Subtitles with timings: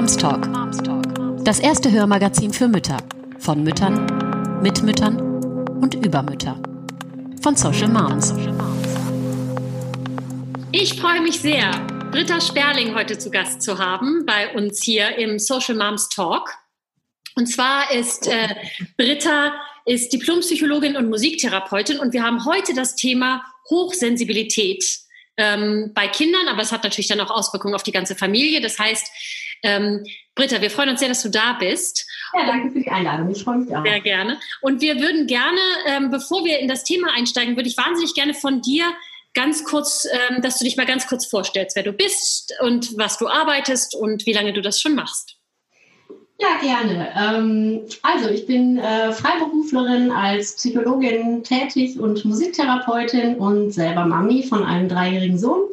[0.00, 0.48] Moms Talk.
[1.44, 2.96] Das erste Hörmagazin für Mütter.
[3.38, 4.06] Von Müttern,
[4.62, 5.20] mit Müttern
[5.82, 6.58] und über Mütter.
[7.42, 8.32] Von Social Moms.
[10.72, 11.70] Ich freue mich sehr,
[12.12, 16.48] Britta Sperling heute zu Gast zu haben bei uns hier im Social Moms Talk.
[17.36, 18.54] Und zwar ist äh,
[18.96, 19.52] Britta
[19.84, 24.82] ist Diplompsychologin und Musiktherapeutin und wir haben heute das Thema Hochsensibilität
[25.36, 28.62] ähm, bei Kindern, aber es hat natürlich dann auch Auswirkungen auf die ganze Familie.
[28.62, 29.06] Das heißt,
[29.62, 30.04] ähm,
[30.34, 32.06] Britta, wir freuen uns sehr, dass du da bist.
[32.34, 33.30] Ja, danke für die Einladung.
[33.30, 33.84] Ich freue mich auch.
[33.84, 34.38] Sehr gerne.
[34.60, 38.34] Und wir würden gerne, ähm, bevor wir in das Thema einsteigen, würde ich wahnsinnig gerne
[38.34, 38.84] von dir
[39.34, 43.18] ganz kurz, ähm, dass du dich mal ganz kurz vorstellst, wer du bist und was
[43.18, 45.36] du arbeitest und wie lange du das schon machst.
[46.38, 47.12] Ja, gerne.
[47.16, 54.64] Ähm, also ich bin äh, Freiberuflerin als Psychologin tätig und Musiktherapeutin und selber Mami von
[54.64, 55.64] einem dreijährigen Sohn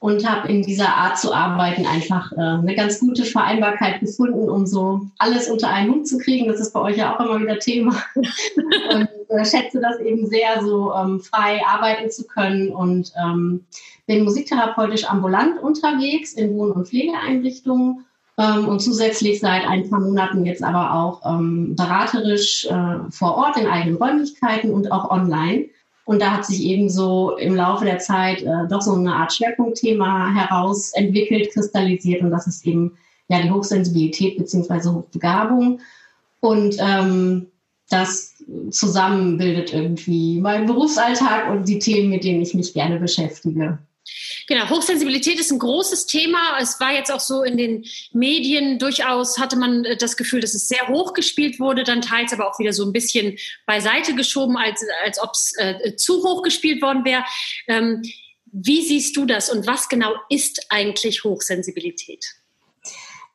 [0.00, 4.66] und habe in dieser Art zu arbeiten einfach äh, eine ganz gute Vereinbarkeit gefunden, um
[4.66, 6.48] so alles unter einen Hut zu kriegen.
[6.48, 7.94] Das ist bei euch ja auch immer wieder Thema.
[8.14, 13.66] und äh, schätze das eben sehr, so ähm, frei arbeiten zu können und ähm,
[14.06, 18.06] bin musiktherapeutisch ambulant unterwegs in Wohn- und Pflegeeinrichtungen
[18.38, 23.58] ähm, und zusätzlich seit ein paar Monaten jetzt aber auch ähm, beraterisch äh, vor Ort
[23.58, 25.66] in eigenen Räumlichkeiten und auch online.
[26.10, 29.32] Und da hat sich eben so im Laufe der Zeit äh, doch so eine Art
[29.32, 32.22] Schwerpunktthema herausentwickelt, kristallisiert.
[32.22, 35.78] Und das ist eben ja die Hochsensibilität beziehungsweise Hochbegabung.
[36.40, 37.46] Und ähm,
[37.90, 38.34] das
[38.72, 43.78] zusammen bildet irgendwie meinen Berufsalltag und die Themen, mit denen ich mich gerne beschäftige.
[44.46, 46.58] Genau, Hochsensibilität ist ein großes Thema.
[46.58, 50.54] Es war jetzt auch so in den Medien durchaus, hatte man äh, das Gefühl, dass
[50.54, 54.56] es sehr hoch gespielt wurde, dann teils aber auch wieder so ein bisschen beiseite geschoben,
[54.56, 57.24] als, als ob es äh, zu hoch gespielt worden wäre.
[57.68, 58.02] Ähm,
[58.52, 62.24] wie siehst du das und was genau ist eigentlich Hochsensibilität?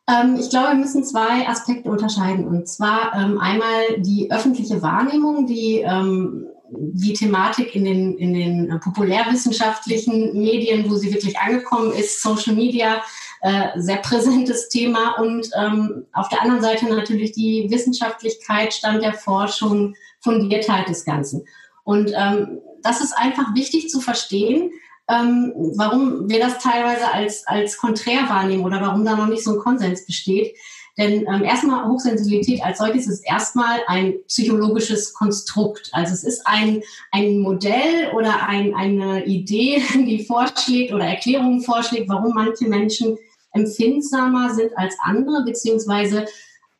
[0.07, 2.47] Ähm, ich glaube, wir müssen zwei Aspekte unterscheiden.
[2.47, 8.79] Und zwar ähm, einmal die öffentliche Wahrnehmung, die ähm, die Thematik in den, in den
[8.79, 13.03] populärwissenschaftlichen Medien, wo sie wirklich angekommen ist, Social Media,
[13.41, 19.13] äh, sehr präsentes Thema und ähm, auf der anderen Seite natürlich die Wissenschaftlichkeit, Stand der
[19.13, 21.45] Forschung, Fundiertheit des Ganzen.
[21.83, 24.71] Und ähm, das ist einfach wichtig zu verstehen,
[25.07, 29.53] ähm, warum wir das teilweise als, als konträr wahrnehmen oder warum da noch nicht so
[29.53, 30.55] ein Konsens besteht.
[30.97, 35.89] Denn ähm, erstmal Hochsensibilität als solches ist erstmal ein psychologisches Konstrukt.
[35.91, 42.07] Also es ist ein, ein Modell oder ein, eine Idee, die vorschlägt oder Erklärungen vorschlägt,
[42.07, 43.17] warum manche Menschen
[43.51, 46.25] empfindsamer sind als andere, beziehungsweise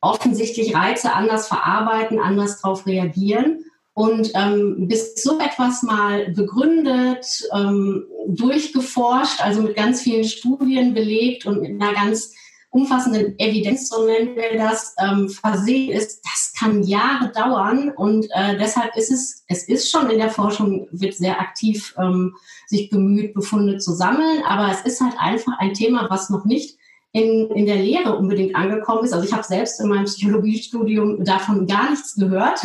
[0.02, 3.65] offensichtlich Reize anders verarbeiten, anders darauf reagieren.
[3.96, 11.46] Und ähm, bis so etwas mal begründet, ähm, durchgeforscht, also mit ganz vielen Studien belegt
[11.46, 12.34] und mit einer ganz
[12.76, 17.90] umfassenden Evidenz, so nennen wir das, ähm, versehen ist, das kann Jahre dauern.
[17.96, 22.36] Und äh, deshalb ist es, es ist schon in der Forschung, wird sehr aktiv ähm,
[22.68, 24.44] sich bemüht, Befunde zu sammeln.
[24.46, 26.78] Aber es ist halt einfach ein Thema, was noch nicht
[27.14, 29.14] in, in der Lehre unbedingt angekommen ist.
[29.14, 32.60] Also ich habe selbst in meinem Psychologiestudium davon gar nichts gehört.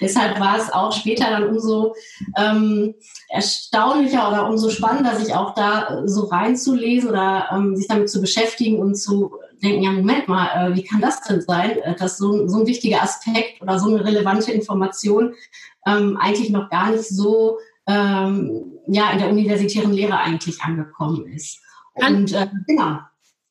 [0.00, 1.94] Deshalb war es auch später dann umso
[2.36, 2.94] ähm,
[3.28, 8.78] erstaunlicher oder umso spannender, sich auch da so reinzulesen oder ähm, sich damit zu beschäftigen
[8.78, 12.48] und zu denken, ja, Moment mal, äh, wie kann das denn sein, äh, dass so,
[12.48, 15.34] so ein wichtiger Aspekt oder so eine relevante Information
[15.86, 21.60] ähm, eigentlich noch gar nicht so ähm, ja, in der universitären Lehre eigentlich angekommen ist.
[21.94, 22.98] Und äh, genau.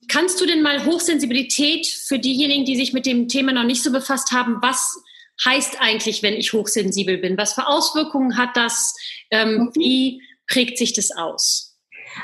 [0.08, 3.92] Kannst du denn mal Hochsensibilität für diejenigen, die sich mit dem Thema noch nicht so
[3.92, 5.04] befasst haben, was
[5.46, 7.38] heißt eigentlich, wenn ich hochsensibel bin?
[7.38, 8.96] Was für Auswirkungen hat das?
[9.32, 9.72] Ähm, mhm.
[9.76, 11.78] Wie prägt sich das aus?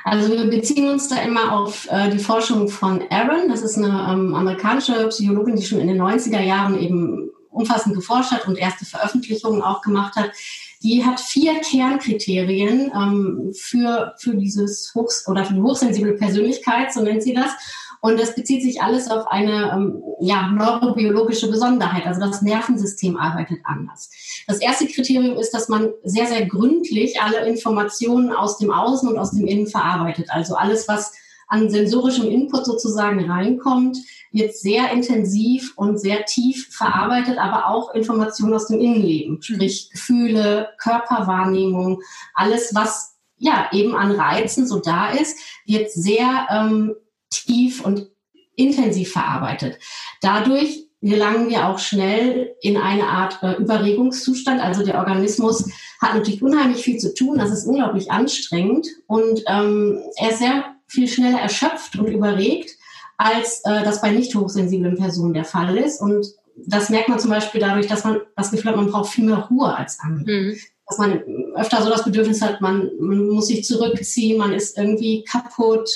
[0.03, 3.49] Also wir beziehen uns da immer auf äh, die Forschung von Aaron.
[3.49, 8.31] Das ist eine ähm, amerikanische Psychologin, die schon in den 90er Jahren eben umfassend geforscht
[8.31, 10.31] hat und erste Veröffentlichungen auch gemacht hat.
[10.83, 17.01] Die hat vier Kernkriterien ähm, für, für dieses Hochs oder für die hochsensible Persönlichkeit, so
[17.01, 17.51] nennt sie das.
[18.05, 22.05] Und das bezieht sich alles auf eine ähm, ja, neurobiologische Besonderheit.
[22.05, 24.11] Also das Nervensystem arbeitet anders.
[24.45, 29.17] Das erste Kriterium ist, dass man sehr, sehr gründlich alle Informationen aus dem Außen und
[29.17, 30.27] aus dem Innen verarbeitet.
[30.29, 31.13] Also alles, was
[31.47, 33.97] an sensorischem Input sozusagen reinkommt,
[34.31, 40.69] wird sehr intensiv und sehr tief verarbeitet, aber auch Informationen aus dem Innenleben, sprich Gefühle,
[40.77, 42.03] Körperwahrnehmung,
[42.35, 46.93] alles, was ja eben an Reizen so da ist, wird sehr ähm,
[47.29, 48.09] tief und
[48.55, 49.77] intensiv verarbeitet.
[50.21, 54.59] Dadurch gelangen wir auch schnell in eine Art äh, Überregungszustand.
[54.59, 55.69] Also der Organismus
[56.01, 57.37] hat natürlich unheimlich viel zu tun.
[57.37, 62.71] Das ist unglaublich anstrengend und ähm, er ist sehr viel schneller erschöpft und überregt,
[63.17, 66.01] als äh, das bei nicht hochsensiblen Personen der Fall ist.
[66.01, 69.25] Und das merkt man zum Beispiel dadurch, dass man das Gefühl hat, man braucht viel
[69.25, 70.31] mehr Ruhe als andere.
[70.31, 70.57] Mhm.
[70.87, 71.19] Dass man
[71.55, 75.89] öfter so das Bedürfnis hat, man, man muss sich zurückziehen, man ist irgendwie kaputt.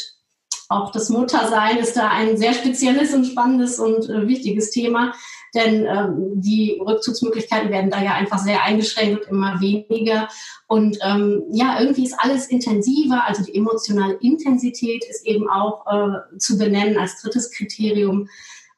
[0.70, 5.14] Auch das Muttersein ist da ein sehr spezielles und spannendes und äh, wichtiges Thema
[5.54, 10.28] denn ähm, die Rückzugsmöglichkeiten werden da ja einfach sehr eingeschränkt und immer weniger.
[10.68, 16.38] Und ähm, ja, irgendwie ist alles intensiver, also die emotionale Intensität ist eben auch äh,
[16.38, 18.30] zu benennen als drittes Kriterium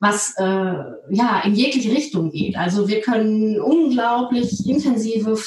[0.03, 2.57] was äh, ja in jegliche Richtung geht.
[2.57, 5.37] Also wir können unglaublich intensive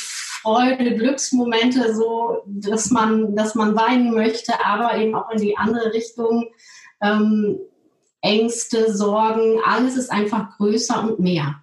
[0.44, 5.93] Freude, Glücksmomente, so dass man, dass man weinen möchte, aber eben auch in die andere
[5.93, 6.50] Richtung.
[7.02, 7.58] Ähm,
[8.20, 11.56] Ängste, Sorgen, alles ist einfach größer und mehr.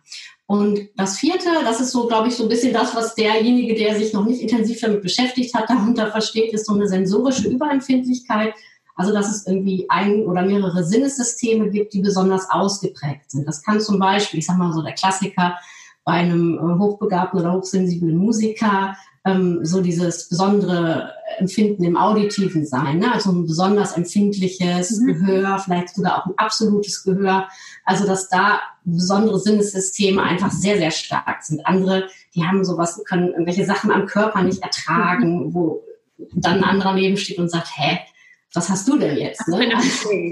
[0.46, 3.96] Und das vierte, das ist so, glaube ich, so ein bisschen das, was derjenige, der
[3.96, 8.54] sich noch nicht intensiv damit beschäftigt hat, darunter versteht, ist so eine sensorische Überempfindlichkeit.
[8.96, 13.48] Also, dass es irgendwie ein oder mehrere Sinnessysteme gibt, die besonders ausgeprägt sind.
[13.48, 15.58] Das kann zum Beispiel, ich sag mal so der Klassiker,
[16.04, 23.00] bei einem äh, hochbegabten oder hochsensiblen Musiker ähm, so dieses besondere Empfinden im Auditiven sein,
[23.00, 23.14] ne?
[23.14, 25.08] also ein besonders empfindliches mhm.
[25.08, 27.48] Gehör, vielleicht sogar auch ein absolutes Gehör.
[27.86, 31.66] Also dass da besondere Sinnessysteme einfach sehr, sehr stark sind.
[31.66, 35.54] Andere, die haben sowas, können irgendwelche Sachen am Körper nicht ertragen, mhm.
[35.54, 35.84] wo
[36.34, 38.00] dann ein anderer neben steht und sagt, hä,
[38.54, 39.48] was hast du denn jetzt?
[39.48, 39.70] Ne?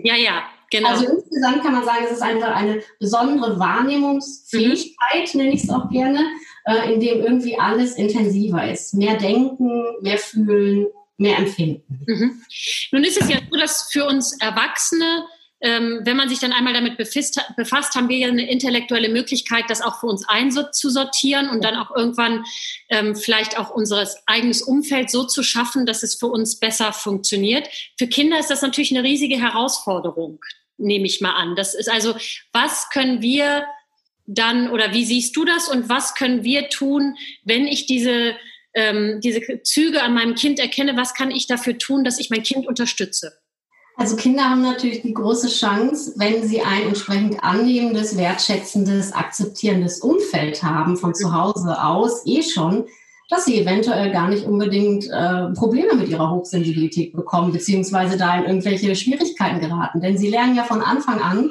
[0.03, 0.89] Ja, ja, genau.
[0.89, 5.41] Also insgesamt kann man sagen, es ist einfach eine besondere Wahrnehmungsfähigkeit, mhm.
[5.41, 6.19] nenne ich es auch gerne,
[6.65, 8.93] äh, in dem irgendwie alles intensiver ist.
[8.93, 10.87] Mehr denken, mehr fühlen,
[11.17, 12.01] mehr empfinden.
[12.07, 12.41] Mhm.
[12.91, 15.25] Nun ist es ja so, dass für uns Erwachsene
[15.61, 19.65] ähm, wenn man sich dann einmal damit befasst, befasst, haben wir ja eine intellektuelle Möglichkeit,
[19.67, 22.45] das auch für uns einzusortieren und dann auch irgendwann
[22.89, 27.67] ähm, vielleicht auch unser eigenes Umfeld so zu schaffen, dass es für uns besser funktioniert.
[27.97, 30.39] Für Kinder ist das natürlich eine riesige Herausforderung,
[30.77, 31.55] nehme ich mal an.
[31.55, 32.15] Das ist also,
[32.53, 33.65] was können wir
[34.25, 38.35] dann oder wie siehst du das und was können wir tun, wenn ich diese,
[38.73, 40.95] ähm, diese Züge an meinem Kind erkenne?
[40.95, 43.33] Was kann ich dafür tun, dass ich mein Kind unterstütze?
[43.99, 50.63] Also Kinder haben natürlich die große Chance, wenn sie ein entsprechend annehmendes, wertschätzendes, akzeptierendes Umfeld
[50.63, 52.85] haben von zu Hause aus eh schon,
[53.29, 58.45] dass sie eventuell gar nicht unbedingt äh, Probleme mit ihrer Hochsensibilität bekommen, beziehungsweise da in
[58.45, 59.99] irgendwelche Schwierigkeiten geraten.
[59.99, 61.49] Denn sie lernen ja von Anfang an,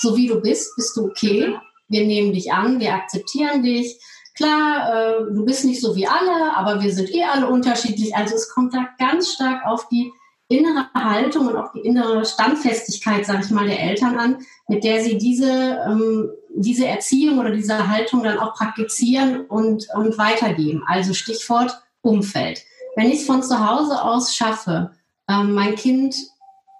[0.00, 1.54] so wie du bist, bist du okay
[1.90, 4.00] wir nehmen dich an, wir akzeptieren dich.
[4.36, 8.16] Klar, äh, du bist nicht so wie alle, aber wir sind eh alle unterschiedlich.
[8.16, 10.10] Also es kommt da ganz stark auf die
[10.50, 14.38] innere Haltung und auf die innere Standfestigkeit, sage ich mal, der Eltern an,
[14.68, 20.18] mit der sie diese, ähm, diese Erziehung oder diese Haltung dann auch praktizieren und, und
[20.18, 20.82] weitergeben.
[20.86, 22.64] Also Stichwort Umfeld.
[22.96, 24.90] Wenn ich es von zu Hause aus schaffe,
[25.28, 26.16] ähm, mein Kind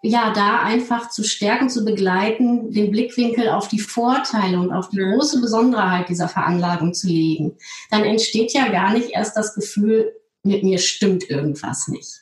[0.03, 4.97] ja, da einfach zu stärken, zu begleiten, den Blickwinkel auf die Vorteile und auf die
[4.97, 7.57] große Besonderheit dieser Veranlagung zu legen,
[7.91, 10.13] dann entsteht ja gar nicht erst das Gefühl,
[10.43, 12.21] mit mir stimmt irgendwas nicht.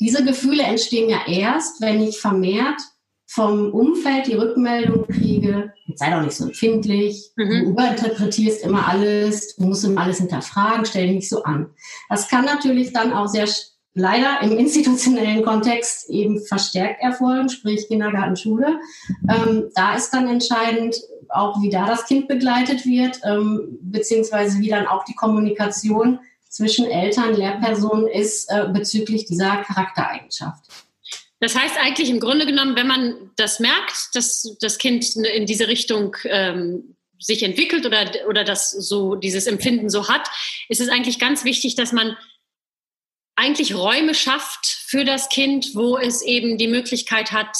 [0.00, 2.80] Diese Gefühle entstehen ja erst, wenn ich vermehrt
[3.26, 7.48] vom Umfeld die Rückmeldung kriege, sei doch nicht so empfindlich, mhm.
[7.48, 11.70] du überinterpretierst immer alles, du musst immer alles hinterfragen, stell dich nicht so an.
[12.08, 13.46] Das kann natürlich dann auch sehr
[13.94, 18.80] leider im institutionellen Kontext eben verstärkt erfolgen, sprich Kindergarten, Schule.
[19.28, 20.96] Ähm, da ist dann entscheidend
[21.28, 26.90] auch, wie da das Kind begleitet wird, ähm, beziehungsweise wie dann auch die Kommunikation zwischen
[26.90, 30.64] Eltern, Lehrpersonen ist äh, bezüglich dieser Charaktereigenschaft.
[31.38, 35.68] Das heißt eigentlich im Grunde genommen, wenn man das merkt, dass das Kind in diese
[35.68, 40.28] Richtung ähm, sich entwickelt oder, oder das so dieses Empfinden so hat,
[40.68, 42.16] ist es eigentlich ganz wichtig, dass man
[43.36, 47.56] eigentlich Räume schafft für das Kind, wo es eben die Möglichkeit hat,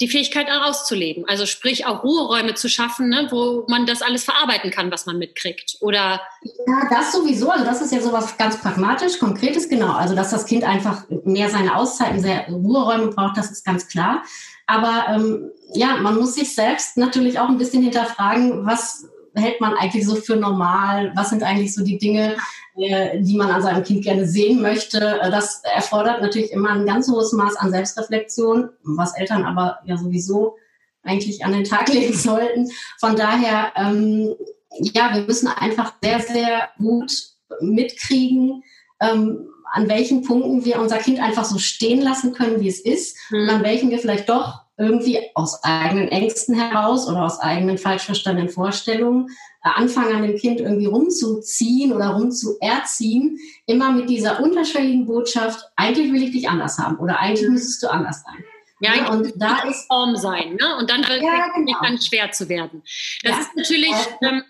[0.00, 1.24] die Fähigkeit auszuleben.
[1.26, 5.18] Also sprich auch Ruheräume zu schaffen, ne, wo man das alles verarbeiten kann, was man
[5.18, 5.76] mitkriegt.
[5.80, 7.50] Oder ja, das sowieso.
[7.50, 9.92] Also das ist ja sowas ganz pragmatisch, konkretes, genau.
[9.92, 14.22] Also dass das Kind einfach mehr seine Auszeiten, sehr Ruheräume braucht, das ist ganz klar.
[14.66, 19.74] Aber ähm, ja, man muss sich selbst natürlich auch ein bisschen hinterfragen, was hält man
[19.74, 21.12] eigentlich so für normal?
[21.14, 22.36] Was sind eigentlich so die Dinge,
[22.76, 25.20] äh, die man an seinem Kind gerne sehen möchte?
[25.20, 29.96] Äh, das erfordert natürlich immer ein ganz hohes Maß an Selbstreflexion, was Eltern aber ja
[29.96, 30.56] sowieso
[31.02, 32.70] eigentlich an den Tag legen sollten.
[32.98, 34.34] Von daher, ähm,
[34.78, 37.12] ja, wir müssen einfach sehr, sehr gut
[37.60, 38.62] mitkriegen,
[39.00, 43.16] ähm, an welchen Punkten wir unser Kind einfach so stehen lassen können, wie es ist,
[43.30, 43.42] mhm.
[43.42, 48.04] und an welchen wir vielleicht doch irgendwie aus eigenen Ängsten heraus oder aus eigenen falsch
[48.04, 49.28] verstandenen Vorstellungen
[49.62, 56.12] äh, anfangen, an dem Kind irgendwie rumzuziehen oder rumzuerziehen, immer mit dieser unterschwelligen Botschaft, eigentlich
[56.12, 58.44] will ich dich anders haben oder eigentlich müsstest du anders sein.
[58.80, 60.76] Ja, ja und da ist Form sein, ne?
[60.78, 61.78] Und dann wird ja, genau.
[61.82, 62.82] dann schwer zu werden.
[63.22, 63.40] Das ja.
[63.40, 64.42] ist natürlich, ähm,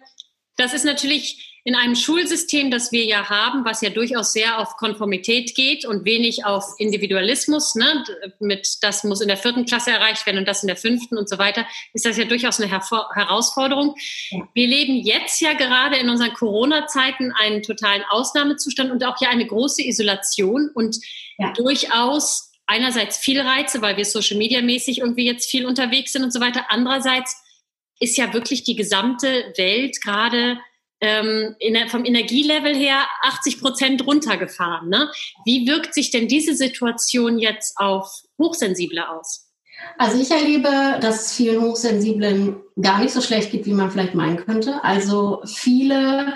[0.57, 4.77] das ist natürlich in einem Schulsystem, das wir ja haben, was ja durchaus sehr auf
[4.77, 8.05] Konformität geht und wenig auf Individualismus, ne,
[8.39, 11.29] mit das muss in der vierten Klasse erreicht werden und das in der fünften und
[11.29, 13.95] so weiter, ist das ja durchaus eine Hervor Herausforderung.
[14.31, 14.49] Ja.
[14.55, 19.47] Wir leben jetzt ja gerade in unseren Corona-Zeiten einen totalen Ausnahmezustand und auch ja eine
[19.47, 20.97] große Isolation und
[21.39, 21.53] ja.
[21.53, 26.33] durchaus einerseits viel Reize, weil wir Social Media mäßig irgendwie jetzt viel unterwegs sind und
[26.33, 26.67] so weiter.
[26.69, 27.37] Andererseits
[27.99, 30.59] ist ja wirklich die gesamte Welt gerade
[31.01, 34.89] ähm, der, vom Energielevel her 80 Prozent runtergefahren.
[34.89, 35.11] Ne?
[35.45, 39.51] Wie wirkt sich denn diese Situation jetzt auf Hochsensible aus?
[39.99, 44.15] Also ich erlebe, dass es vielen Hochsensiblen gar nicht so schlecht geht, wie man vielleicht
[44.15, 44.85] meinen könnte.
[44.85, 46.35] Also viele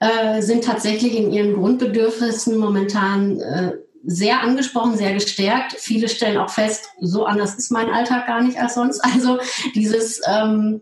[0.00, 3.72] äh, sind tatsächlich in ihren Grundbedürfnissen momentan äh,
[4.04, 5.74] sehr angesprochen, sehr gestärkt.
[5.78, 9.00] Viele stellen auch fest, so anders ist mein Alltag gar nicht als sonst.
[9.04, 9.38] Also
[9.74, 10.80] dieses ähm,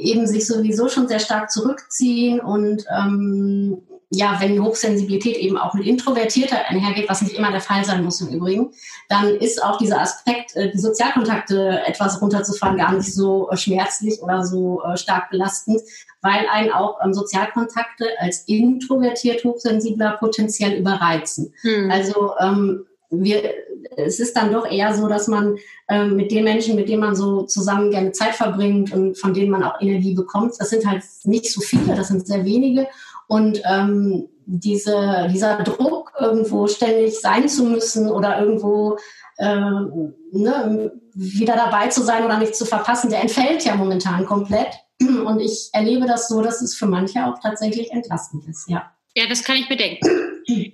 [0.00, 5.86] eben sich sowieso schon sehr stark zurückziehen und ähm, ja, wenn Hochsensibilität eben auch mit
[5.86, 8.72] Introvertierter einhergeht, was nicht immer der Fall sein muss im Übrigen,
[9.08, 14.22] dann ist auch dieser Aspekt, äh, die Sozialkontakte etwas runterzufahren, gar nicht so äh, schmerzlich
[14.22, 15.80] oder so äh, stark belastend,
[16.22, 21.52] weil einen auch ähm, Sozialkontakte als introvertiert Hochsensibler potenziell überreizen.
[21.62, 21.90] Hm.
[21.90, 23.54] Also ähm, wir,
[23.96, 25.56] es ist dann doch eher so, dass man
[25.88, 29.50] ähm, mit den Menschen, mit denen man so zusammen gerne Zeit verbringt und von denen
[29.50, 32.88] man auch Energie bekommt, das sind halt nicht so viele, das sind sehr wenige.
[33.26, 38.98] Und ähm, diese, dieser Druck, irgendwo ständig sein zu müssen oder irgendwo
[39.38, 44.68] äh, ne, wieder dabei zu sein oder nicht zu verpassen, der entfällt ja momentan komplett.
[45.00, 48.90] Und ich erlebe das so, dass es für manche auch tatsächlich entlastend ist, ja.
[49.16, 50.08] Ja, das kann ich bedenken.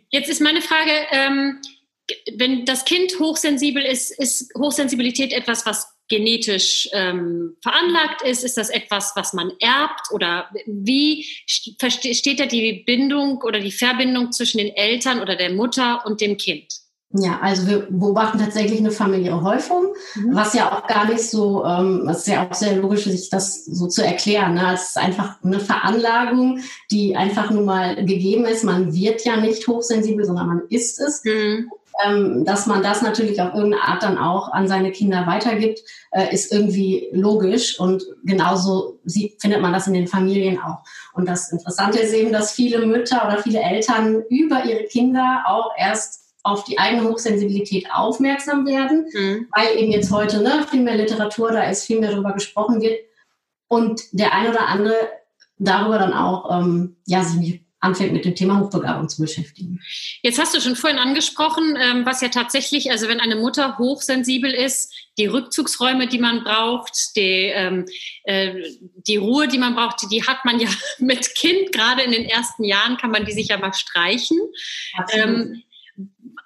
[0.08, 1.60] Jetzt ist meine Frage, ähm,
[2.36, 8.44] wenn das Kind hochsensibel ist, ist Hochsensibilität etwas, was genetisch ähm, veranlagt ist?
[8.44, 10.10] Ist das etwas, was man erbt?
[10.12, 16.04] Oder wie steht da die Bindung oder die Verbindung zwischen den Eltern oder der Mutter
[16.04, 16.66] und dem Kind?
[17.12, 20.32] Ja, also wir beobachten tatsächlich eine familiäre Häufung, mhm.
[20.32, 23.64] was ja auch gar nicht so, ähm, es ist ja auch sehr logisch, sich das
[23.64, 24.54] so zu erklären.
[24.54, 24.74] Ne?
[24.74, 26.60] Es ist einfach eine Veranlagung,
[26.92, 28.62] die einfach nun mal gegeben ist.
[28.62, 31.22] Man wird ja nicht hochsensibel, sondern man ist es.
[31.24, 31.68] Mhm
[32.04, 35.80] ähm, dass man das natürlich auf irgendeine Art dann auch an seine Kinder weitergibt,
[36.12, 40.84] äh, ist irgendwie logisch und genauso sieht, findet man das in den Familien auch.
[41.12, 45.72] Und das Interessante ist eben, dass viele Mütter oder viele Eltern über ihre Kinder auch
[45.76, 49.48] erst auf die eigene Hochsensibilität aufmerksam werden, mhm.
[49.54, 52.98] weil eben jetzt heute ne, viel mehr Literatur da ist, viel mehr darüber gesprochen wird
[53.68, 54.94] und der ein oder andere
[55.58, 59.80] darüber dann auch ähm, ja, sich anfängt mit dem Thema Hochbegabung zu beschäftigen.
[60.22, 64.52] Jetzt hast du schon vorhin angesprochen, ähm, was ja tatsächlich, also wenn eine Mutter hochsensibel
[64.52, 67.86] ist, die Rückzugsräume, die man braucht, die, ähm,
[68.24, 68.54] äh,
[69.06, 70.68] die Ruhe, die man braucht, die, hat man ja
[70.98, 74.38] mit Kind, gerade in den ersten Jahren kann man die sich ja mal streichen.
[75.12, 75.62] Ähm,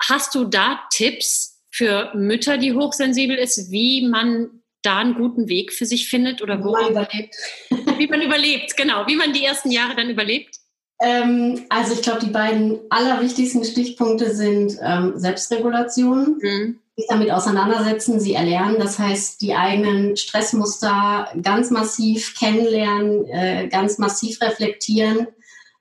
[0.01, 5.73] hast du da Tipps für Mütter, die hochsensibel ist, wie man da einen guten Weg
[5.73, 7.35] für sich findet oder wo man überlebt.
[7.99, 10.55] wie man überlebt, genau, wie man die ersten Jahre dann überlebt?
[11.05, 16.79] Ähm, also ich glaube, die beiden allerwichtigsten Stichpunkte sind ähm, Selbstregulation, mhm.
[16.97, 18.77] sich damit auseinandersetzen, sie erlernen.
[18.79, 25.27] Das heißt, die eigenen Stressmuster ganz massiv kennenlernen, äh, ganz massiv reflektieren,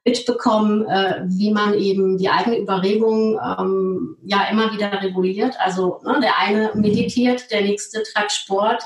[0.03, 5.55] mitbekommen, äh, wie man eben die eigene Überregung ähm, ja immer wieder reguliert.
[5.57, 8.83] Also ne, der eine meditiert, der nächste treibt Sport,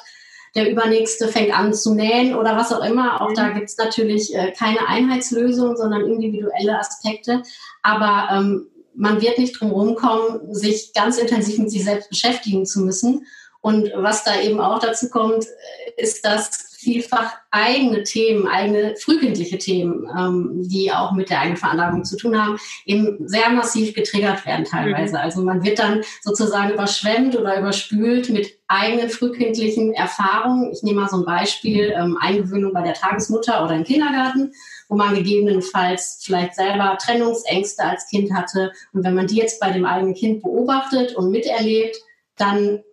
[0.56, 3.22] der übernächste fängt an zu nähen oder was auch immer.
[3.22, 3.56] Auch da mhm.
[3.56, 7.44] gibt es natürlich äh, keine Einheitslösung, sondern individuelle Aspekte.
[7.84, 12.82] Aber ähm, man wird nicht drum rumkommen, sich ganz intensiv mit sich selbst beschäftigen zu
[12.82, 13.28] müssen.
[13.62, 19.58] Und was da eben auch dazu kommt, äh, ist, dass vielfach eigene Themen, eigene frühkindliche
[19.58, 24.46] Themen, ähm, die auch mit der eigenen Veranlagung zu tun haben, eben sehr massiv getriggert
[24.46, 25.18] werden teilweise.
[25.18, 25.22] Mhm.
[25.22, 30.72] Also man wird dann sozusagen überschwemmt oder überspült mit eigenen frühkindlichen Erfahrungen.
[30.72, 34.54] Ich nehme mal so ein Beispiel, ähm, Eingewöhnung bei der Tagesmutter oder im Kindergarten
[34.90, 38.72] wo man gegebenenfalls vielleicht selber Trennungsängste als Kind hatte.
[38.94, 41.98] Und wenn man die jetzt bei dem eigenen Kind beobachtet und miterlebt,
[42.38, 42.84] dann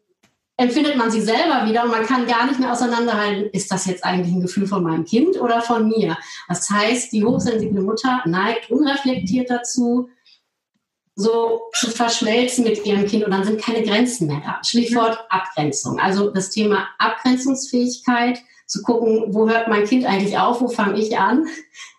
[0.57, 4.05] empfindet man sie selber wieder und man kann gar nicht mehr auseinanderhalten, ist das jetzt
[4.05, 6.17] eigentlich ein Gefühl von meinem Kind oder von mir?
[6.49, 10.09] Das heißt, die hochsensible Mutter neigt unreflektiert dazu,
[11.17, 14.61] so zu verschmelzen mit ihrem Kind und dann sind keine Grenzen mehr da.
[14.65, 16.01] Stichwort Abgrenzung.
[16.01, 21.19] Also das Thema Abgrenzungsfähigkeit, zu gucken, wo hört mein Kind eigentlich auf, wo fange ich
[21.19, 21.47] an,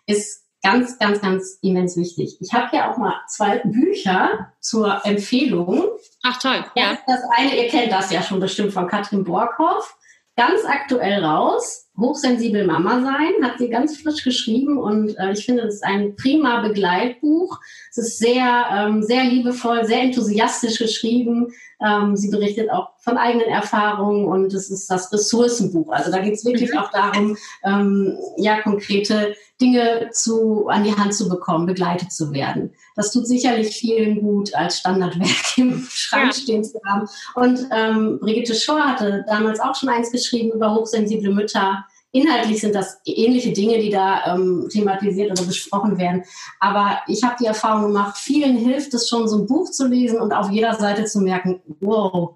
[0.06, 2.36] ist Ganz, ganz, ganz immens wichtig.
[2.40, 5.84] Ich habe hier auch mal zwei Bücher zur Empfehlung.
[6.22, 6.98] Ach toll, ja.
[7.06, 9.96] Das eine, ihr kennt das ja schon bestimmt von Katrin Borkhoff.
[10.36, 11.84] Ganz aktuell raus.
[11.98, 16.14] Hochsensibel Mama sein, hat sie ganz frisch geschrieben und äh, ich finde, es ist ein
[16.14, 17.58] prima Begleitbuch.
[17.90, 21.48] Es ist sehr, ähm, sehr liebevoll, sehr enthusiastisch geschrieben.
[21.80, 25.90] Ähm, sie berichtet auch von eigenen Erfahrungen und es ist das Ressourcenbuch.
[25.90, 26.78] Also da geht es wirklich mhm.
[26.78, 32.74] auch darum, ähm, ja, konkrete Dinge zu, an die Hand zu bekommen, begleitet zu werden.
[32.96, 36.32] Das tut sicherlich vielen gut, als Standardwerk im Schrank ja.
[36.32, 37.06] stehen zu haben.
[37.34, 41.84] Und ähm, Brigitte Schor hatte damals auch schon eins geschrieben über hochsensible Mütter.
[42.12, 46.24] Inhaltlich sind das ähnliche Dinge, die da ähm, thematisiert oder besprochen werden.
[46.58, 50.18] Aber ich habe die Erfahrung gemacht, vielen hilft es schon, so ein Buch zu lesen
[50.18, 52.34] und auf jeder Seite zu merken, wow,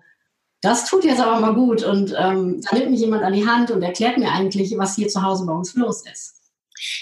[0.61, 1.83] das tut jetzt aber mal gut.
[1.83, 5.09] Und ähm, da nimmt mich jemand an die Hand und erklärt mir eigentlich, was hier
[5.09, 6.40] zu Hause bei uns los ist.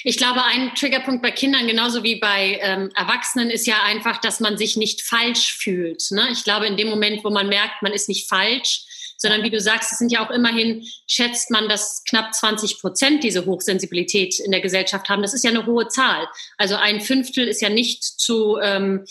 [0.04, 4.40] Ich glaube, ein Triggerpunkt bei Kindern genauso wie bei ähm, Erwachsenen ist ja einfach, dass
[4.40, 6.10] man sich nicht falsch fühlt.
[6.10, 6.28] Ne?
[6.32, 8.84] Ich glaube, in dem Moment, wo man merkt, man ist nicht falsch,
[9.16, 13.24] sondern wie du sagst, es sind ja auch immerhin, schätzt man, dass knapp 20 Prozent
[13.24, 15.22] diese Hochsensibilität in der Gesellschaft haben.
[15.22, 16.28] Das ist ja eine hohe Zahl.
[16.56, 19.04] Also ein Fünftel ist ja nicht zu, ähm,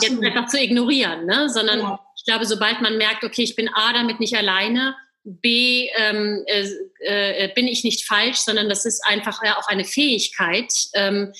[0.00, 1.48] jetzt einfach zu ignorieren, ne?
[1.48, 2.00] sondern ja.
[2.16, 7.44] ich glaube, sobald man merkt, okay, ich bin A damit nicht alleine, B, ähm, äh,
[7.44, 11.32] äh, bin ich nicht falsch, sondern das ist einfach ja auch eine Fähigkeit, ähm,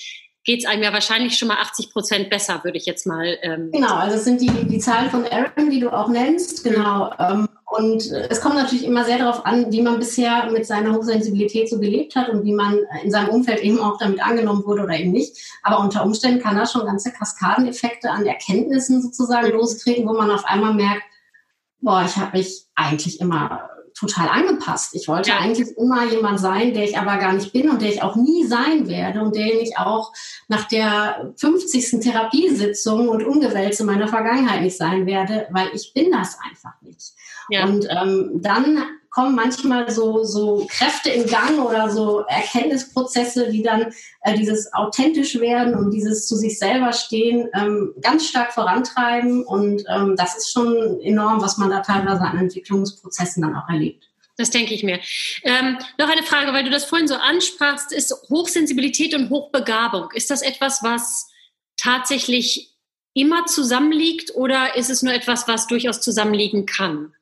[0.42, 3.38] geht es einem ja wahrscheinlich schon mal 80 Prozent besser, würde ich jetzt mal.
[3.42, 7.10] Ähm genau, also es sind die, die Zahlen von Aaron, die du auch nennst, genau.
[7.18, 7.48] Mhm.
[7.64, 11.80] und es kommt natürlich immer sehr darauf an, wie man bisher mit seiner Hochsensibilität so
[11.80, 15.12] gelebt hat und wie man in seinem Umfeld eben auch damit angenommen wurde oder eben
[15.12, 15.36] nicht.
[15.62, 19.54] Aber unter Umständen kann da schon ganze Kaskadeneffekte an Erkenntnissen sozusagen mhm.
[19.54, 21.02] lostreten, wo man auf einmal merkt,
[21.80, 24.94] boah, ich habe mich eigentlich immer total angepasst.
[24.94, 25.38] Ich wollte ja.
[25.38, 28.44] eigentlich immer jemand sein, der ich aber gar nicht bin und der ich auch nie
[28.44, 30.12] sein werde und der ich auch
[30.48, 32.00] nach der 50.
[32.00, 37.12] Therapiesitzung und Umgewälze meiner Vergangenheit nicht sein werde, weil ich bin das einfach nicht.
[37.50, 37.64] Ja.
[37.64, 38.84] Und ähm, dann
[39.14, 45.38] kommen manchmal so, so Kräfte in Gang oder so Erkenntnisprozesse, die dann äh, dieses authentisch
[45.38, 49.44] werden und dieses zu sich selber stehen ähm, ganz stark vorantreiben.
[49.44, 54.10] Und ähm, das ist schon enorm, was man da teilweise an Entwicklungsprozessen dann auch erlebt.
[54.36, 54.98] Das denke ich mir.
[55.44, 60.10] Ähm, noch eine Frage, weil du das vorhin so ansprachst, ist Hochsensibilität und Hochbegabung.
[60.12, 61.28] Ist das etwas, was
[61.76, 62.74] tatsächlich
[63.12, 67.14] immer zusammenliegt oder ist es nur etwas, was durchaus zusammenliegen kann?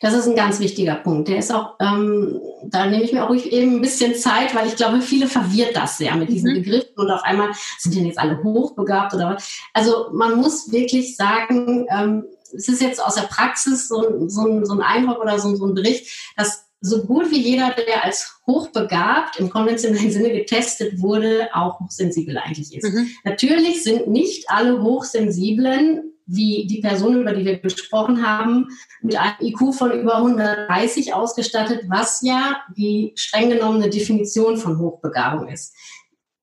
[0.00, 1.28] Das ist ein ganz wichtiger Punkt.
[1.28, 4.76] Der ist auch, ähm, da nehme ich mir auch eben ein bisschen Zeit, weil ich
[4.76, 6.62] glaube, viele verwirrt das sehr mit diesen mhm.
[6.62, 9.60] Begriffen und auf einmal sind denn jetzt alle hochbegabt oder was.
[9.72, 14.72] Also man muss wirklich sagen, ähm, es ist jetzt aus der Praxis so, so, so
[14.72, 19.38] ein Eindruck oder so, so ein Bericht, dass so gut wie jeder, der als hochbegabt
[19.38, 22.84] im konventionellen Sinne getestet wurde, auch hochsensibel eigentlich ist.
[22.84, 23.10] Mhm.
[23.24, 28.68] Natürlich sind nicht alle Hochsensiblen wie die Person, über die wir gesprochen haben,
[29.02, 35.48] mit einem IQ von über 130 ausgestattet, was ja die streng genommene Definition von Hochbegabung
[35.48, 35.74] ist.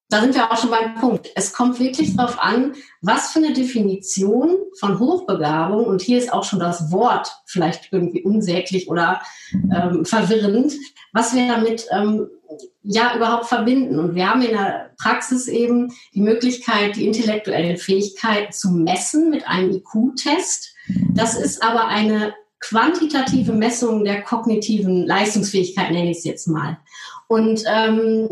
[0.10, 1.32] Da sind wir auch schon beim Punkt.
[1.36, 6.44] Es kommt wirklich darauf an, was für eine Definition von Hochbegabung, und hier ist auch
[6.44, 9.22] schon das Wort vielleicht irgendwie unsäglich oder
[9.54, 10.74] ähm, verwirrend,
[11.12, 12.28] was wir damit ähm,
[12.84, 13.98] ja überhaupt verbinden.
[13.98, 19.48] Und wir haben in der Praxis eben die Möglichkeit, die intellektuelle Fähigkeit zu messen mit
[19.48, 20.76] einem IQ-Test.
[21.14, 26.78] Das ist aber eine quantitative Messung der kognitiven Leistungsfähigkeit, nenne ich es jetzt mal.
[27.28, 28.30] Und ähm,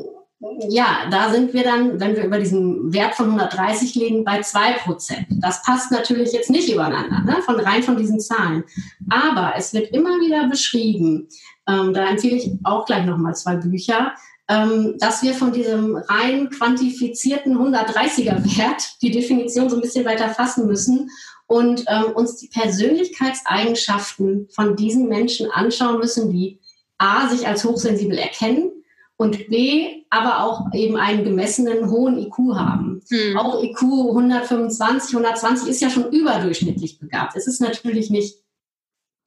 [0.70, 4.74] ja, da sind wir dann, wenn wir über diesen Wert von 130 liegen, bei zwei
[4.74, 5.28] Prozent.
[5.30, 7.42] Das passt natürlich jetzt nicht übereinander, ne?
[7.44, 8.64] von rein von diesen Zahlen.
[9.10, 11.28] Aber es wird immer wieder beschrieben,
[11.68, 14.14] ähm, da empfehle ich auch gleich nochmal zwei Bücher,
[14.50, 20.30] ähm, dass wir von diesem rein quantifizierten 130er Wert die Definition so ein bisschen weiter
[20.30, 21.10] fassen müssen
[21.48, 26.60] und ähm, uns die Persönlichkeitseigenschaften von diesen Menschen anschauen müssen, die
[26.98, 28.83] A, sich als hochsensibel erkennen
[29.24, 33.02] und B, aber auch eben einen gemessenen hohen IQ haben.
[33.10, 33.38] Hm.
[33.38, 37.38] Auch IQ 125, 120 ist ja schon überdurchschnittlich begabt.
[37.38, 38.36] Es ist natürlich nicht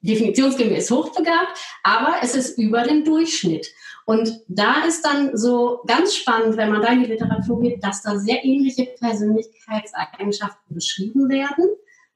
[0.03, 3.73] definitionsgemäß hochbegabt, aber es ist über dem Durchschnitt.
[4.05, 8.03] Und da ist dann so ganz spannend, wenn man da in die Literatur geht, dass
[8.03, 11.65] da sehr ähnliche Persönlichkeitseigenschaften beschrieben werden.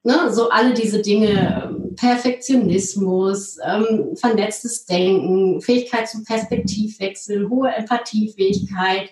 [0.03, 9.11] Ne, so alle diese Dinge, ähm, Perfektionismus, ähm, vernetztes Denken, Fähigkeit zum Perspektivwechsel, hohe Empathiefähigkeit,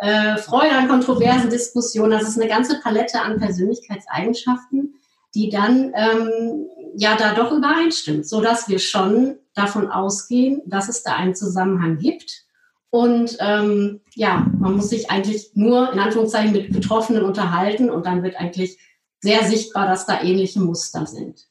[0.00, 2.12] äh, Freude an kontroversen Diskussionen.
[2.12, 4.94] Das ist eine ganze Palette an Persönlichkeitseigenschaften,
[5.34, 11.02] die dann ähm, ja da doch übereinstimmt, so dass wir schon davon ausgehen, dass es
[11.02, 12.46] da einen Zusammenhang gibt
[12.90, 18.22] Und ähm, ja, man muss sich eigentlich nur in Anführungszeichen mit Betroffenen unterhalten und dann
[18.22, 18.78] wird eigentlich
[19.20, 21.46] sehr sichtbar, dass da ähnliche Muster sind.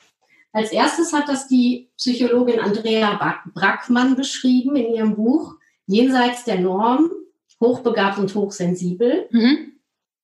[0.55, 7.11] Als erstes hat das die Psychologin Andrea Brackmann beschrieben in ihrem Buch Jenseits der Norm,
[7.61, 9.27] hochbegabt und hochsensibel.
[9.31, 9.73] Mhm.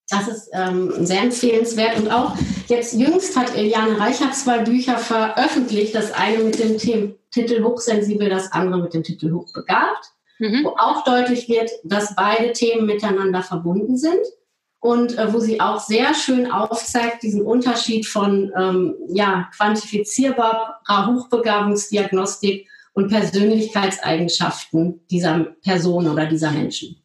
[0.08, 1.98] Das ist ähm, sehr empfehlenswert.
[1.98, 2.34] Und auch
[2.68, 5.94] jetzt jüngst hat Eliane Reichert zwei Bücher veröffentlicht.
[5.94, 10.64] Das eine mit dem Titel Hochsensibel, das andere mit dem Titel Hochbegabt, mhm.
[10.64, 14.24] wo auch deutlich wird, dass beide Themen miteinander verbunden sind
[14.82, 22.68] und äh, wo sie auch sehr schön aufzeigt, diesen Unterschied von ähm, ja, quantifizierbarer Hochbegabungsdiagnostik
[22.92, 26.96] und Persönlichkeitseigenschaften dieser Person oder dieser Menschen.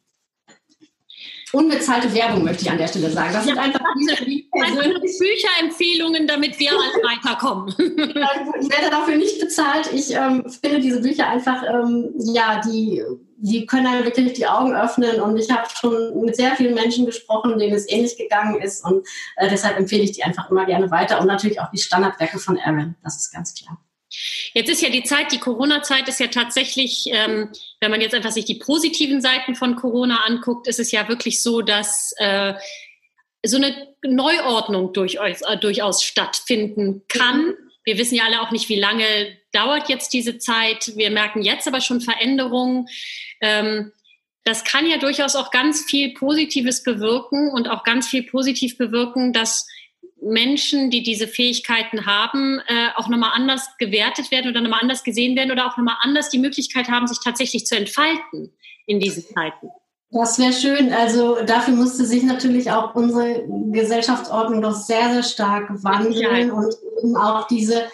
[1.52, 3.32] Unbezahlte Werbung möchte ich an der Stelle sagen.
[3.32, 3.80] Das ja, sind einfach
[5.20, 7.68] Bücherempfehlungen, damit wir alle weiterkommen.
[7.78, 9.88] ich werde dafür nicht bezahlt.
[9.94, 13.04] Ich ähm, finde diese Bücher einfach, ähm, ja, die,
[13.40, 15.20] die können einem wirklich die Augen öffnen.
[15.20, 18.84] Und ich habe schon mit sehr vielen Menschen gesprochen, denen es ähnlich gegangen ist.
[18.84, 21.20] Und äh, deshalb empfehle ich die einfach immer gerne weiter.
[21.20, 22.96] Und natürlich auch die Standardwerke von Aaron.
[23.02, 23.78] Das ist ganz klar.
[24.54, 28.32] Jetzt ist ja die Zeit, die Corona-Zeit ist ja tatsächlich, ähm, wenn man jetzt einfach
[28.32, 32.54] sich die positiven Seiten von Corona anguckt, ist es ja wirklich so, dass äh,
[33.44, 37.54] so eine Neuordnung durchaus, äh, durchaus stattfinden kann.
[37.84, 39.04] Wir wissen ja alle auch nicht, wie lange
[39.52, 40.92] dauert jetzt diese Zeit.
[40.96, 42.86] Wir merken jetzt aber schon Veränderungen.
[43.40, 43.92] Ähm,
[44.44, 49.32] das kann ja durchaus auch ganz viel Positives bewirken und auch ganz viel positiv bewirken,
[49.32, 49.66] dass
[50.20, 55.36] Menschen, die diese Fähigkeiten haben, äh, auch nochmal anders gewertet werden oder nochmal anders gesehen
[55.36, 58.52] werden oder auch nochmal anders die Möglichkeit haben, sich tatsächlich zu entfalten
[58.86, 59.68] in diesen Zeiten.
[60.10, 60.92] Das wäre schön.
[60.92, 67.16] Also dafür musste sich natürlich auch unsere Gesellschaftsordnung doch sehr, sehr stark wandeln und eben
[67.16, 67.84] auch diese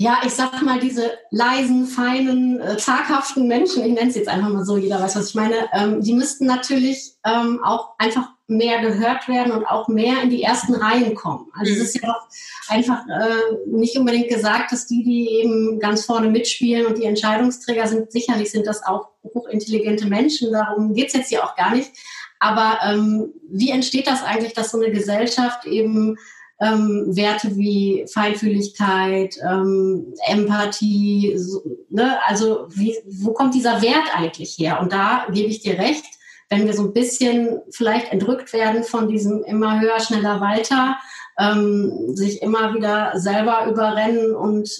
[0.00, 4.48] ja, ich sag mal, diese leisen, feinen, äh, zaghaften Menschen, ich nenne es jetzt einfach
[4.48, 8.80] mal so, jeder weiß, was ich meine, ähm, die müssten natürlich ähm, auch einfach mehr
[8.80, 11.48] gehört werden und auch mehr in die ersten Reihen kommen.
[11.52, 11.82] Also mhm.
[11.82, 12.22] es ist ja doch
[12.68, 17.86] einfach äh, nicht unbedingt gesagt, dass die, die eben ganz vorne mitspielen und die Entscheidungsträger
[17.86, 21.90] sind, sicherlich sind das auch hochintelligente Menschen, darum geht's jetzt hier auch gar nicht.
[22.38, 26.16] Aber ähm, wie entsteht das eigentlich, dass so eine Gesellschaft eben
[26.60, 32.18] ähm, Werte wie Feinfühligkeit, ähm, Empathie, so, ne?
[32.26, 34.80] also wie, wo kommt dieser Wert eigentlich her?
[34.80, 36.04] Und da gebe ich dir recht,
[36.50, 40.98] wenn wir so ein bisschen vielleicht entrückt werden von diesem immer höher, schneller, weiter,
[41.38, 44.70] ähm, sich immer wieder selber überrennen und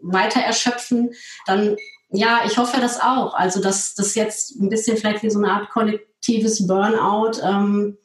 [0.00, 1.10] weiter erschöpfen,
[1.46, 1.76] dann
[2.10, 3.34] ja, ich hoffe das auch.
[3.34, 7.32] Also dass das jetzt ein bisschen vielleicht wie so eine Art kollektives Burnout.
[7.44, 7.98] Ähm,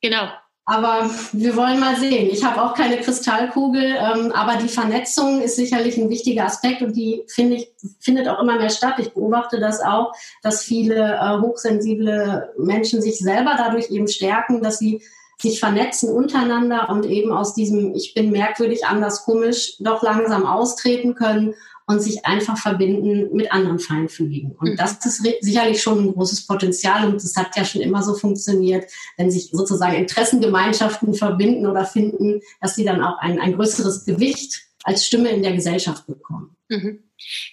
[0.00, 0.28] genau
[0.66, 2.30] aber wir wollen mal sehen.
[2.30, 6.96] Ich habe auch keine Kristallkugel, ähm, aber die Vernetzung ist sicherlich ein wichtiger Aspekt und
[6.96, 8.94] die finde ich findet auch immer mehr statt.
[8.98, 14.78] Ich beobachte das auch, dass viele äh, hochsensible Menschen sich selber dadurch eben stärken, dass
[14.78, 15.02] sie
[15.38, 21.14] sich vernetzen untereinander und eben aus diesem Ich bin merkwürdig, anders, komisch doch langsam austreten
[21.14, 21.54] können
[21.86, 24.52] und sich einfach verbinden mit anderen Feinfühligen.
[24.52, 24.76] Und mhm.
[24.76, 28.90] das ist sicherlich schon ein großes Potenzial und das hat ja schon immer so funktioniert,
[29.16, 34.62] wenn sich sozusagen Interessengemeinschaften verbinden oder finden, dass sie dann auch ein, ein größeres Gewicht
[34.82, 36.56] als Stimme in der Gesellschaft bekommen.
[36.68, 37.02] Mhm.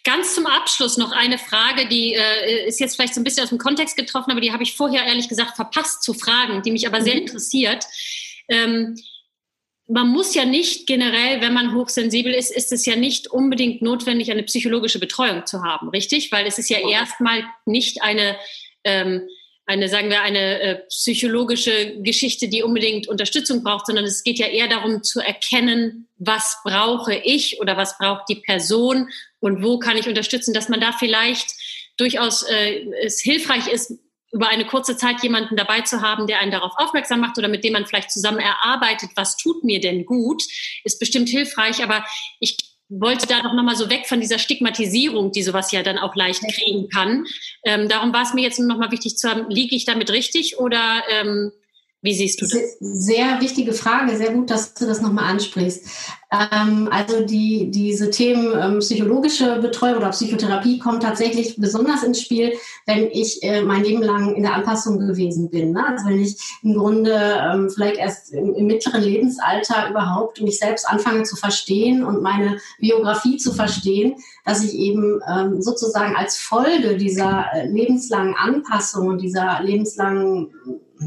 [0.04, 3.50] Ganz zum Abschluss noch eine Frage, die äh, ist jetzt vielleicht so ein bisschen aus
[3.50, 6.88] dem Kontext getroffen, aber die habe ich vorher ehrlich gesagt verpasst zu fragen, die mich
[6.88, 7.22] aber sehr mhm.
[7.22, 7.86] interessiert.
[8.48, 8.96] Ähm,
[9.88, 14.32] man muss ja nicht generell, wenn man hochsensibel ist, ist es ja nicht unbedingt notwendig,
[14.32, 16.32] eine psychologische Betreuung zu haben, richtig?
[16.32, 18.38] Weil es ist ja erstmal nicht eine,
[18.84, 19.28] ähm,
[19.66, 24.48] eine, sagen wir, eine äh, psychologische Geschichte, die unbedingt Unterstützung braucht, sondern es geht ja
[24.48, 29.98] eher darum zu erkennen, was brauche ich oder was braucht die Person und wo kann
[29.98, 31.54] ich unterstützen, dass man da vielleicht
[31.98, 33.94] durchaus äh, es hilfreich ist,
[34.32, 37.64] über eine kurze Zeit jemanden dabei zu haben, der einen darauf aufmerksam macht oder mit
[37.64, 40.42] dem man vielleicht zusammen erarbeitet, was tut mir denn gut,
[40.84, 41.84] ist bestimmt hilfreich.
[41.84, 42.06] Aber
[42.40, 46.16] ich wollte da doch nochmal so weg von dieser Stigmatisierung, die sowas ja dann auch
[46.16, 47.26] leicht kriegen kann.
[47.64, 51.04] Ähm, darum war es mir jetzt nochmal wichtig zu haben, liege ich damit richtig oder
[51.10, 51.52] ähm,
[52.04, 52.78] wie siehst du das?
[52.80, 55.86] Sehr wichtige Frage, sehr gut, dass du das nochmal ansprichst.
[56.32, 62.54] Ähm, also die, diese Themen ähm, psychologische Betreuung oder Psychotherapie kommen tatsächlich besonders ins Spiel,
[62.88, 65.74] wenn ich äh, mein Leben lang in der Anpassung gewesen bin.
[65.74, 65.86] Ne?
[65.86, 70.90] Also wenn ich im Grunde ähm, vielleicht erst im, im, mittleren Lebensalter überhaupt mich selbst
[70.90, 76.98] anfange zu verstehen und meine Biografie zu verstehen, dass ich eben ähm, sozusagen als Folge
[76.98, 80.52] dieser äh, lebenslangen Anpassung und dieser lebenslangen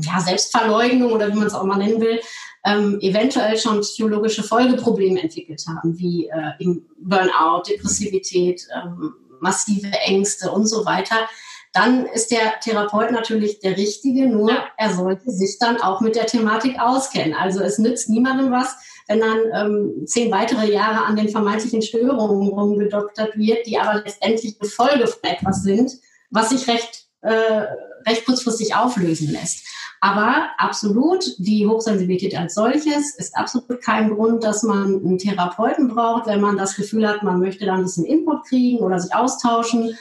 [0.03, 2.21] ja, Selbstverleugnung oder wie man es auch mal nennen will,
[2.65, 6.67] ähm, eventuell schon psychologische Folgeprobleme entwickelt haben, wie äh,
[6.99, 11.29] Burnout, Depressivität, ähm, massive Ängste und so weiter,
[11.75, 14.65] dann ist der Therapeut natürlich der Richtige, nur ja.
[14.79, 17.35] er sollte sich dann auch mit der Thematik auskennen.
[17.35, 18.77] Also es nützt niemandem was,
[19.09, 24.57] wenn dann ähm, zehn weitere Jahre an den vermeintlichen Störungen rumgedoktert wird, die aber letztendlich
[24.61, 25.93] eine Folge von etwas sind,
[26.31, 27.67] was sich recht, äh,
[28.07, 29.67] recht kurzfristig auflösen lässt.
[30.01, 36.27] Aber absolut, die Hochsensibilität als solches ist absolut kein Grund, dass man einen Therapeuten braucht,
[36.27, 39.97] wenn man das Gefühl hat, man möchte da ein bisschen Input kriegen oder sich austauschen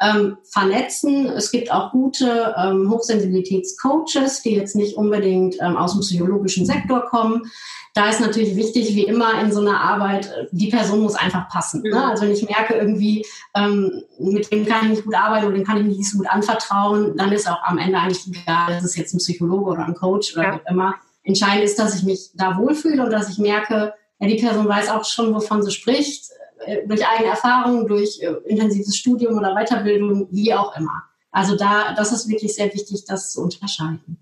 [0.00, 1.26] ähm, vernetzen.
[1.26, 7.04] Es gibt auch gute ähm, Hochsensibilitätscoaches, die jetzt nicht unbedingt ähm, aus dem psychologischen Sektor
[7.06, 7.50] kommen.
[7.94, 11.82] Da ist natürlich wichtig, wie immer in so einer Arbeit, die Person muss einfach passen.
[11.82, 12.04] Ne?
[12.04, 15.64] Also wenn ich merke irgendwie, ähm, mit dem kann ich nicht gut arbeiten oder dem
[15.64, 18.96] kann ich nicht so gut anvertrauen, dann ist auch am Ende eigentlich egal, ist es
[18.96, 20.54] jetzt ein Psychologe oder ein Coach oder ja.
[20.54, 20.94] wie immer.
[21.24, 24.90] Entscheidend ist, dass ich mich da wohlfühle und dass ich merke, ja, die Person weiß
[24.90, 26.47] auch schon, wovon sie spricht äh,
[26.86, 31.04] durch eigene Erfahrungen, durch äh, intensives Studium oder Weiterbildung, wie auch immer.
[31.30, 34.18] Also da, das ist wirklich sehr wichtig, das zu unterscheiden.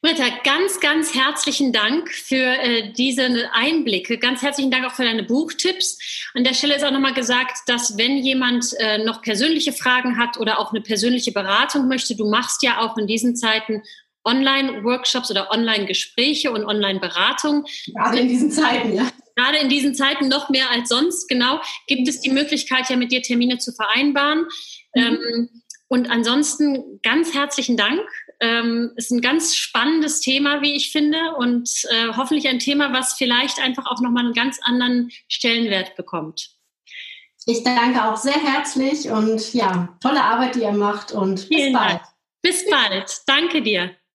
[0.00, 4.18] Britta, ganz, ganz herzlichen Dank für äh, diese Einblicke.
[4.18, 5.98] Ganz herzlichen Dank auch für deine Buchtipps.
[6.34, 10.38] An der Stelle ist auch nochmal gesagt, dass wenn jemand äh, noch persönliche Fragen hat
[10.38, 13.82] oder auch eine persönliche Beratung möchte, du machst ja auch in diesen Zeiten
[14.26, 17.64] Online-Workshops oder Online-Gespräche und Online-Beratung.
[17.86, 22.08] Gerade in diesen Zeiten, ja gerade in diesen Zeiten noch mehr als sonst, genau, gibt
[22.08, 24.46] es die Möglichkeit, ja mit dir Termine zu vereinbaren.
[24.94, 25.02] Mhm.
[25.02, 25.48] Ähm,
[25.88, 28.00] und ansonsten ganz herzlichen Dank.
[28.40, 33.14] Ähm, ist ein ganz spannendes Thema, wie ich finde, und äh, hoffentlich ein Thema, was
[33.14, 36.50] vielleicht einfach auch nochmal einen ganz anderen Stellenwert bekommt.
[37.46, 41.80] Ich danke auch sehr herzlich und ja, tolle Arbeit, die ihr macht und Vielen bis
[41.80, 41.90] bald.
[41.92, 42.02] Dank.
[42.42, 43.22] Bis bald.
[43.26, 43.94] Danke dir.